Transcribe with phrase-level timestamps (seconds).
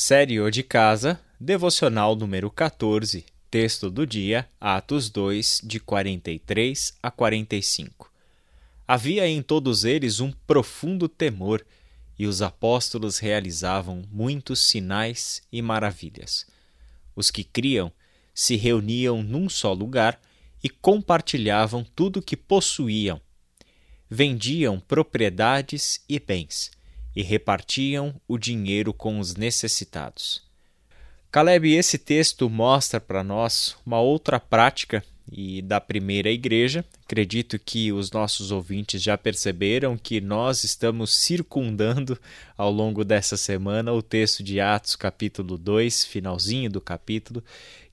[0.00, 7.10] Série O de Casa, Devocional número 14, texto do dia, Atos 2, de 43 a
[7.10, 8.08] 45.
[8.86, 11.66] Havia em todos eles um profundo temor,
[12.16, 16.46] e os apóstolos realizavam muitos sinais e maravilhas.
[17.16, 17.90] Os que criam
[18.32, 20.20] se reuniam num só lugar
[20.62, 23.20] e compartilhavam tudo que possuíam.
[24.08, 26.77] Vendiam propriedades e bens
[27.18, 30.40] e repartiam o dinheiro com os necessitados.
[31.32, 36.84] Caleb, esse texto mostra para nós uma outra prática e da primeira igreja.
[37.04, 42.16] Acredito que os nossos ouvintes já perceberam que nós estamos circundando
[42.56, 47.42] ao longo dessa semana o texto de Atos, capítulo 2, finalzinho do capítulo,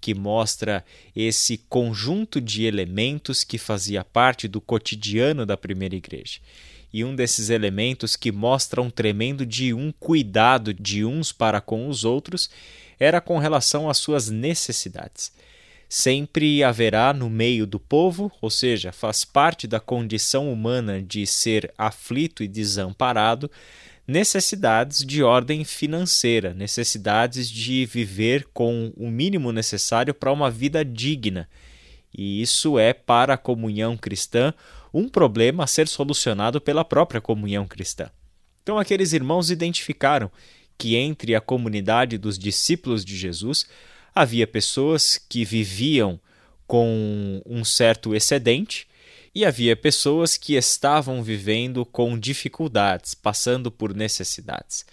[0.00, 0.82] que mostra
[1.14, 6.40] esse conjunto de elementos que fazia parte do cotidiano da primeira igreja
[6.92, 11.88] e um desses elementos que mostra um tremendo de um cuidado de uns para com
[11.88, 12.50] os outros
[12.98, 15.32] era com relação às suas necessidades.
[15.88, 21.72] Sempre haverá no meio do povo, ou seja, faz parte da condição humana de ser
[21.76, 23.50] aflito e desamparado,
[24.06, 31.48] necessidades de ordem financeira, necessidades de viver com o mínimo necessário para uma vida digna.
[32.16, 34.52] E isso é para a comunhão cristã
[34.92, 38.10] um problema a ser solucionado pela própria comunhão cristã.
[38.62, 40.30] Então, aqueles irmãos identificaram
[40.76, 43.66] que entre a comunidade dos discípulos de Jesus
[44.14, 46.20] havia pessoas que viviam
[46.66, 48.86] com um certo excedente
[49.34, 54.84] e havia pessoas que estavam vivendo com dificuldades, passando por necessidades.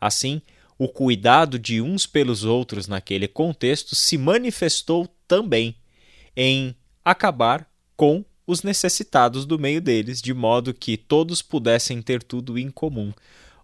[0.00, 0.40] Assim,
[0.78, 5.76] o cuidado de uns pelos outros naquele contexto se manifestou também
[6.36, 12.58] em acabar com os necessitados do meio deles, de modo que todos pudessem ter tudo
[12.58, 13.12] em comum.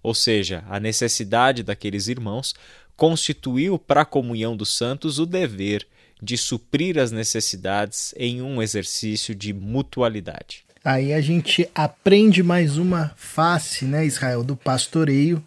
[0.03, 2.55] Ou seja, a necessidade daqueles irmãos
[2.97, 5.87] constituiu para a comunhão dos santos o dever
[6.23, 10.65] de suprir as necessidades em um exercício de mutualidade.
[10.85, 15.43] Aí a gente aprende mais uma face, né, Israel, do pastoreio,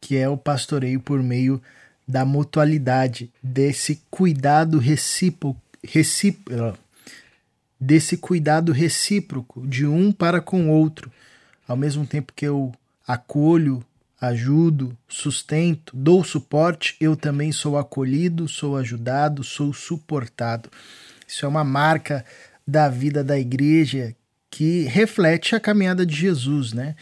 [0.00, 1.60] que é o pastoreio por meio
[2.08, 6.78] da mutualidade, desse cuidado recíproco, recíproco
[7.82, 11.10] desse cuidado recíproco de um para com o outro,
[11.66, 12.72] ao mesmo tempo que eu
[13.04, 13.84] acolho,
[14.20, 20.70] ajudo, sustento, dou suporte, eu também sou acolhido, sou ajudado, sou suportado.
[21.26, 22.24] Isso é uma marca
[22.64, 24.14] da vida da igreja
[24.48, 26.94] que reflete a caminhada de Jesus, né?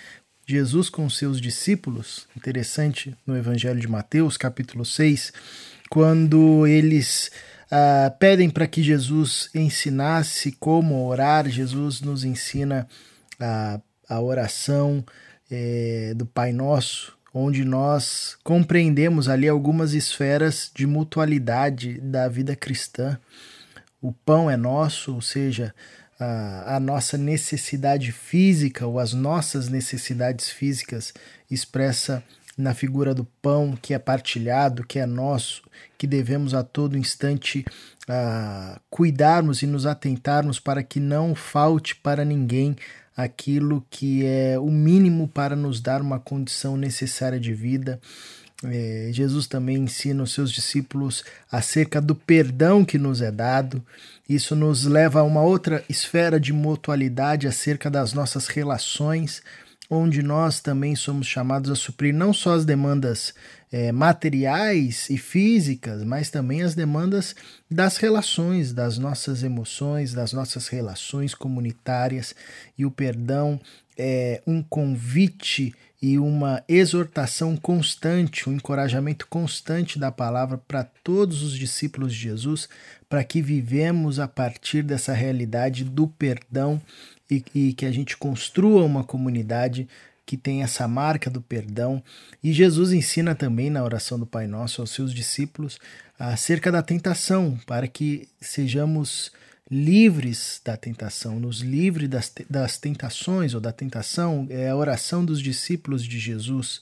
[0.46, 5.30] Jesus com seus discípulos, interessante no Evangelho de Mateus, capítulo 6,
[5.90, 7.30] quando eles
[7.70, 11.48] uh, pedem para que Jesus ensinasse como orar.
[11.48, 12.88] Jesus nos ensina
[13.38, 15.04] a, a oração
[15.50, 23.18] é, do Pai Nosso, onde nós compreendemos ali algumas esferas de mutualidade da vida cristã.
[24.02, 25.74] O pão é nosso, ou seja,
[26.18, 31.12] a, a nossa necessidade física ou as nossas necessidades físicas
[31.50, 32.22] expressa
[32.60, 35.62] na figura do pão que é partilhado, que é nosso,
[35.98, 37.64] que devemos a todo instante
[38.08, 42.76] uh, cuidarmos e nos atentarmos para que não falte para ninguém
[43.16, 48.00] aquilo que é o mínimo para nos dar uma condição necessária de vida.
[48.62, 53.82] É, Jesus também ensina os seus discípulos acerca do perdão que nos é dado.
[54.28, 59.42] Isso nos leva a uma outra esfera de mutualidade acerca das nossas relações
[59.90, 63.34] onde nós também somos chamados a suprir não só as demandas
[63.72, 67.34] é, materiais e físicas, mas também as demandas
[67.68, 72.34] das relações, das nossas emoções, das nossas relações comunitárias.
[72.78, 73.60] E o perdão
[73.98, 81.52] é um convite e uma exortação constante, um encorajamento constante da palavra para todos os
[81.52, 82.68] discípulos de Jesus,
[83.08, 86.80] para que vivemos a partir dessa realidade do perdão
[87.30, 89.88] e, e que a gente construa uma comunidade
[90.26, 92.02] que tem essa marca do perdão.
[92.42, 95.78] E Jesus ensina também na oração do Pai Nosso aos seus discípulos
[96.18, 99.32] acerca da tentação, para que sejamos
[99.70, 105.40] livres da tentação, nos livre das, das tentações ou da tentação, é a oração dos
[105.40, 106.80] discípulos de Jesus.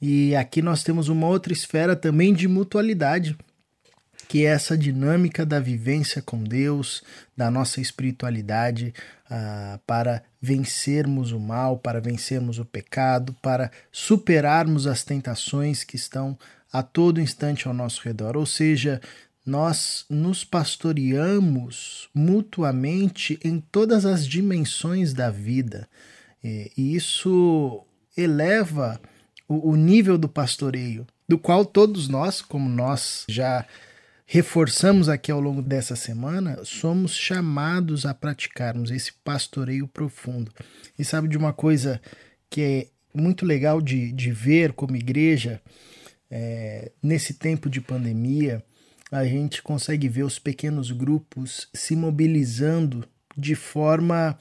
[0.00, 3.36] E aqui nós temos uma outra esfera também de mutualidade,
[4.32, 7.02] que essa dinâmica da vivência com Deus,
[7.36, 8.94] da nossa espiritualidade,
[9.28, 16.38] ah, para vencermos o mal, para vencermos o pecado, para superarmos as tentações que estão
[16.72, 18.34] a todo instante ao nosso redor.
[18.34, 19.02] Ou seja,
[19.44, 25.86] nós nos pastoreamos mutuamente em todas as dimensões da vida.
[26.42, 27.84] E isso
[28.16, 28.98] eleva
[29.46, 31.06] o, nível do pastoreio.
[31.28, 33.66] do qual todos nós, como nós já
[34.32, 40.50] reforçamos aqui ao longo dessa semana, somos chamados a praticarmos esse pastoreio profundo.
[40.98, 42.00] E sabe de uma coisa
[42.48, 45.60] que é muito legal de, de ver como igreja,
[46.30, 48.64] é, nesse tempo de pandemia,
[49.10, 53.06] a gente consegue ver os pequenos grupos se mobilizando
[53.36, 54.38] de forma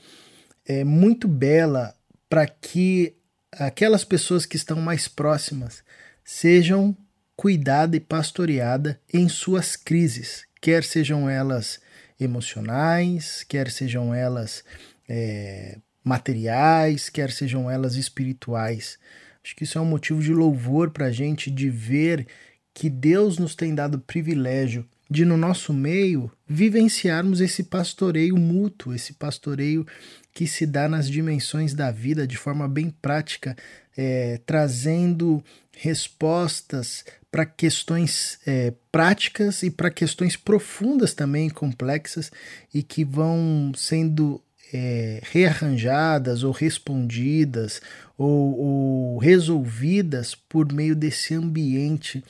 [0.66, 1.94] é, muito bela
[2.30, 3.14] para que
[3.52, 5.84] aquelas pessoas que estão mais próximas
[6.24, 6.96] sejam
[7.42, 11.82] cuidadas e pastoreadas em suas crises, quer sejam elas
[12.20, 14.64] emocionais, quer sejam elas
[15.10, 19.00] é, materiais, quer sejam elas espirituais.
[19.44, 22.28] Acho que isso é um motivo de louvor para a gente de ver
[22.76, 29.12] que Deus nos tem dado privilégio de, no nosso meio, vivenciarmos esse pastoreio mútuo, esse
[29.12, 29.86] pastoreio
[30.34, 33.58] que se dá nas dimensões da vida de forma bem prática,
[33.98, 35.44] é, trazendo
[35.76, 42.32] respostas para questões é, práticas e para questões profundas também, complexas,
[42.74, 44.42] e que vão sendo
[44.72, 47.82] é, rearranjadas ou respondidas
[48.18, 52.24] ou, ou, resolvidas por meio desse ambiente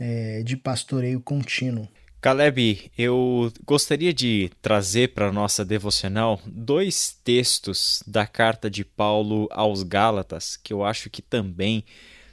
[0.00, 1.88] é, de pastoreio contínuo.
[2.24, 9.82] Caleb, eu gostaria de trazer para nossa devocional dois textos da carta de Paulo aos
[9.82, 11.84] Gálatas que eu acho que também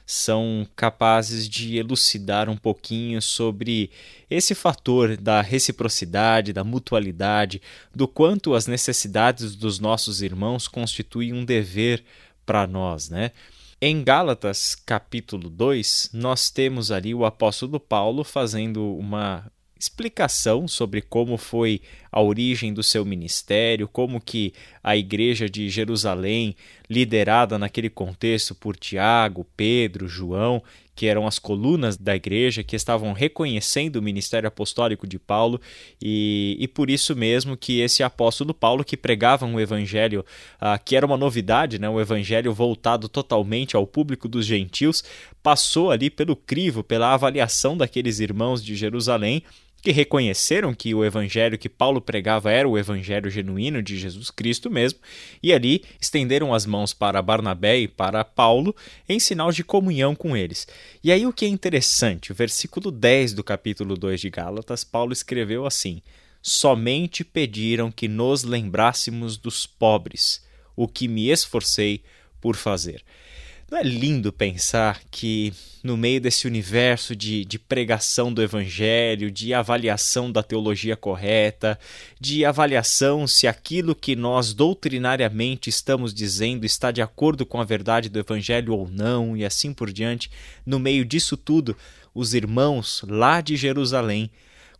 [0.06, 3.90] são capazes de elucidar um pouquinho sobre
[4.30, 7.60] esse fator da reciprocidade, da mutualidade,
[7.94, 12.02] do quanto as necessidades dos nossos irmãos constituem um dever
[12.46, 13.30] para nós, né?
[13.78, 19.52] Em Gálatas, capítulo 2, nós temos ali o apóstolo Paulo fazendo uma
[19.82, 21.80] explicação sobre como foi
[22.10, 24.52] a origem do seu ministério, como que
[24.82, 26.54] a igreja de Jerusalém,
[26.88, 30.62] liderada naquele contexto por Tiago, Pedro, João,
[30.94, 35.60] que eram as colunas da igreja, que estavam reconhecendo o ministério apostólico de Paulo,
[36.00, 40.24] e, e por isso mesmo que esse apóstolo Paulo, que pregava um evangelho
[40.60, 45.02] uh, que era uma novidade, né, um evangelho voltado totalmente ao público dos gentios,
[45.42, 49.42] passou ali pelo crivo, pela avaliação daqueles irmãos de Jerusalém
[49.82, 54.70] que reconheceram que o evangelho que Paulo pregava era o evangelho genuíno de Jesus Cristo
[54.70, 55.00] mesmo,
[55.42, 58.74] e ali estenderam as mãos para Barnabé e para Paulo
[59.08, 60.68] em sinal de comunhão com eles.
[61.02, 65.12] E aí o que é interessante, o versículo 10 do capítulo 2 de Gálatas, Paulo
[65.12, 66.00] escreveu assim:
[66.40, 70.44] Somente pediram que nos lembrássemos dos pobres,
[70.76, 72.04] o que me esforcei
[72.40, 73.02] por fazer.
[73.72, 75.50] Não é lindo pensar que,
[75.82, 81.78] no meio desse universo de, de pregação do evangelho, de avaliação da teologia correta,
[82.20, 88.10] de avaliação se aquilo que nós doutrinariamente estamos dizendo está de acordo com a verdade
[88.10, 90.30] do evangelho ou não, e assim por diante,
[90.66, 91.74] no meio disso tudo,
[92.14, 94.30] os irmãos lá de Jerusalém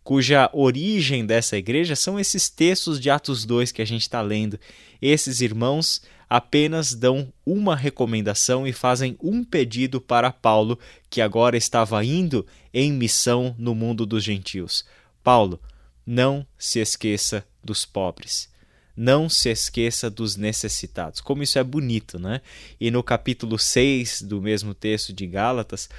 [0.05, 4.59] cuja origem dessa igreja são esses textos de Atos 2 que a gente está lendo.
[5.01, 10.79] Esses irmãos apenas dão uma recomendação e fazem um pedido para Paulo,
[11.11, 14.83] que agora estava indo em missão no mundo dos gentios.
[15.23, 15.61] Paulo,
[16.07, 18.49] não se esqueça dos pobres.
[18.97, 21.21] Não se esqueça dos necessitados.
[21.21, 22.41] Como isso é bonito, né?
[22.81, 25.91] E no capítulo 6 do mesmo texto de Gálatas,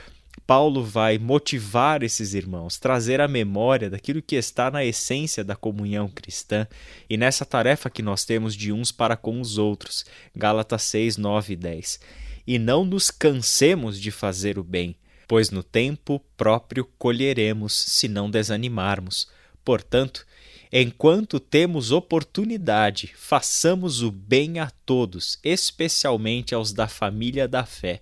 [0.46, 6.10] Paulo vai motivar esses irmãos, trazer a memória daquilo que está na essência da comunhão
[6.10, 6.68] cristã
[7.10, 10.06] e nessa tarefa que nós temos de uns para com os outros.
[10.36, 12.00] Gálatas 6, 9 e 10.
[12.46, 14.98] E não nos cansemos de fazer o bem,
[15.28, 19.30] pois no tempo próprio colheremos, se não desanimarmos.
[19.64, 20.26] Portanto,
[20.70, 28.02] enquanto temos oportunidade, façamos o bem a todos, especialmente aos da família da fé.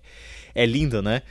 [0.52, 1.22] É lindo, né?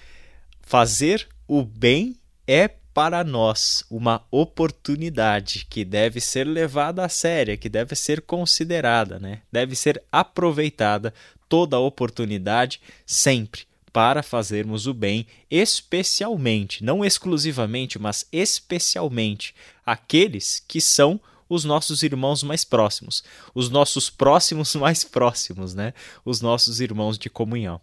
[0.62, 2.16] Fazer o bem
[2.48, 9.20] é para nós uma oportunidade que deve ser levada a séria, que deve ser considerada,
[9.20, 9.42] né?
[9.52, 11.14] deve ser aproveitada
[11.48, 13.64] toda a oportunidade sempre
[13.94, 19.54] para fazermos o bem, especialmente, não exclusivamente, mas especialmente
[19.86, 25.94] aqueles que são os nossos irmãos mais próximos, os nossos próximos mais próximos, né?
[26.24, 27.82] Os nossos irmãos de comunhão.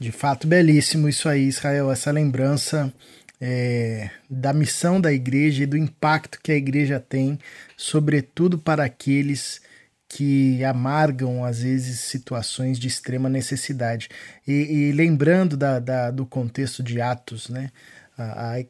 [0.00, 2.92] De fato, belíssimo isso aí, Israel, essa lembrança
[3.40, 7.38] é, da missão da igreja e do impacto que a igreja tem,
[7.76, 9.60] sobretudo para aqueles
[10.08, 14.08] que amargam, às vezes, situações de extrema necessidade.
[14.46, 17.70] E, e lembrando da, da, do contexto de Atos, né?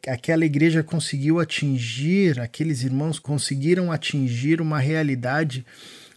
[0.06, 5.66] Aquela igreja conseguiu atingir, aqueles irmãos conseguiram atingir uma realidade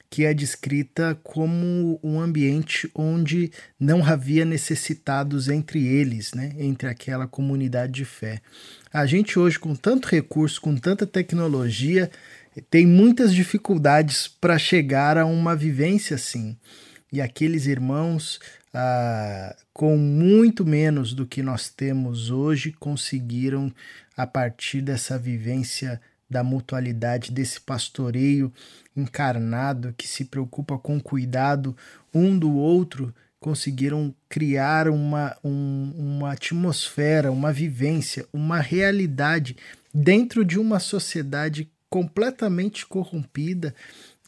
[0.09, 7.27] que é descrita como um ambiente onde não havia necessitados entre eles, né, entre aquela
[7.27, 8.41] comunidade de fé.
[8.93, 12.09] A gente hoje, com tanto recurso, com tanta tecnologia,
[12.69, 16.55] tem muitas dificuldades para chegar a uma vivência assim.
[17.11, 18.39] E aqueles irmãos,
[18.73, 23.73] ah, com muito menos do que nós temos hoje, conseguiram,
[24.15, 25.99] a partir dessa vivência
[26.35, 28.51] da mutualidade, desse pastoreio
[28.93, 31.75] encarnado que se preocupa com cuidado
[32.13, 39.55] um do outro, conseguiram criar uma, um, uma atmosfera, uma vivência, uma realidade
[39.93, 43.73] dentro de uma sociedade completamente corrompida,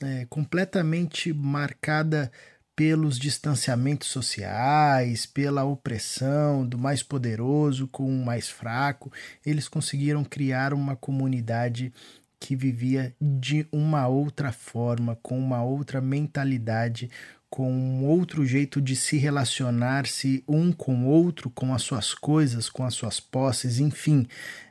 [0.02, 2.32] é, completamente marcada
[2.77, 9.12] pelos distanciamentos sociais, pela opressão do mais poderoso com o mais fraco,
[9.43, 11.91] eles conseguiram criar uma comunidade
[12.39, 17.10] que vivia de uma outra forma, com uma outra mentalidade,
[17.50, 22.69] com um outro jeito de se relacionar-se um com o outro, com as suas coisas,
[22.69, 24.27] com as suas posses, enfim,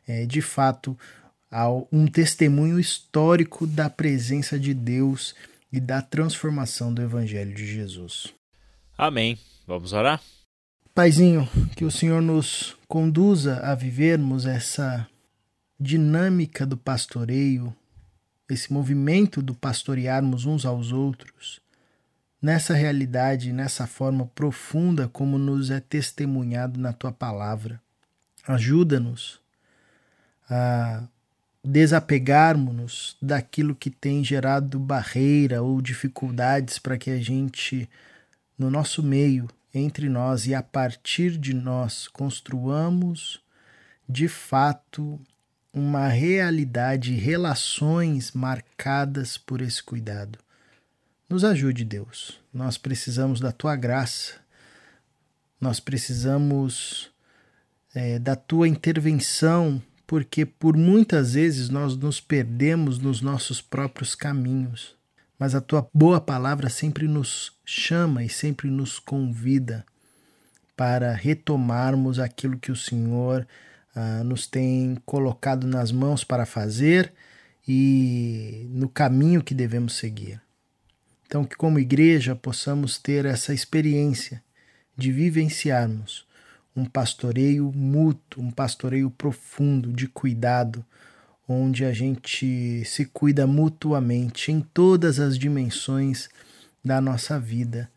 [0.06, 0.96] é, de fato,
[1.90, 5.34] um testemunho histórico da presença de Deus
[5.73, 8.32] e da transformação do Evangelho de Jesus.
[8.96, 9.38] Amém.
[9.66, 10.23] Vamos orar?
[10.94, 11.46] Paizinho,
[11.76, 15.06] que o Senhor nos conduza a vivermos essa
[15.78, 17.75] dinâmica do pastoreio,
[18.49, 21.61] esse movimento do pastorearmos uns aos outros,
[22.40, 27.80] nessa realidade, nessa forma profunda como nos é testemunhado na tua palavra.
[28.46, 29.40] Ajuda-nos
[30.49, 31.06] a
[31.66, 37.90] desapegarmos-nos daquilo que tem gerado barreira ou dificuldades para que a gente,
[38.56, 43.40] no nosso meio, entre nós e a partir de nós, construamos
[44.08, 45.20] de fato
[45.73, 50.38] uma realidade, relações marcadas por esse cuidado.
[51.28, 52.40] Nos ajude, Deus.
[52.54, 54.35] Nós precisamos da tua graça,
[55.61, 57.11] nós precisamos
[57.92, 64.94] é, da tua intervenção porque por muitas vezes nós nos perdemos nos nossos próprios caminhos.
[65.38, 69.84] Mas a tua boa palavra sempre nos chama e sempre nos convida
[70.76, 73.46] para retomarmos aquilo que o Senhor
[73.94, 77.12] ah, nos tem colocado nas mãos para fazer
[77.66, 80.40] e no caminho que devemos seguir.
[81.26, 84.42] Então, que como igreja possamos ter essa experiência
[84.96, 86.25] de vivenciarmos
[86.76, 90.85] um pastoreio mútuo, um pastoreio profundo de cuidado,
[91.49, 96.28] onde a gente se cuida mutuamente em todas as dimensões
[96.85, 97.90] da nossa vida,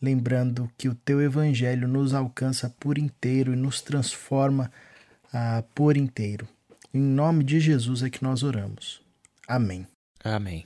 [0.00, 4.72] lembrando que o teu evangelho nos alcança por inteiro e nos transforma
[5.32, 6.48] ah, por inteiro.
[6.92, 9.00] Em nome de Jesus é que nós oramos.
[9.46, 9.86] Amém.
[10.24, 10.64] Amém.